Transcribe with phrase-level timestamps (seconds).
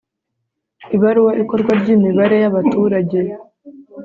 [0.95, 3.17] ibarura ikorwa ry'imibare y'abaturage